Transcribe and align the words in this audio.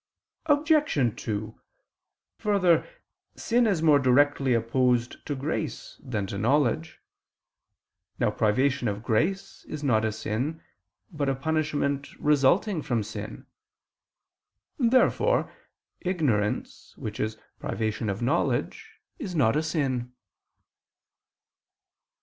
Obj. 0.47 1.15
2: 1.23 1.61
Further, 2.39 2.89
sin 3.35 3.67
is 3.67 3.83
more 3.83 3.99
directly 3.99 4.55
opposed 4.55 5.23
to 5.27 5.35
grace 5.35 6.01
than 6.03 6.25
to 6.25 6.39
knowledge. 6.39 6.99
Now 8.17 8.31
privation 8.31 8.87
of 8.87 9.03
grace 9.03 9.63
is 9.65 9.83
not 9.83 10.03
a 10.03 10.11
sin, 10.11 10.63
but 11.11 11.29
a 11.29 11.35
punishment 11.35 12.15
resulting 12.19 12.81
from 12.81 13.03
sin. 13.03 13.45
Therefore 14.79 15.53
ignorance 15.99 16.95
which 16.97 17.19
is 17.19 17.37
privation 17.59 18.09
of 18.09 18.23
knowledge 18.23 18.99
is 19.19 19.35
not 19.35 19.55
a 19.55 19.61
sin. 19.61 20.13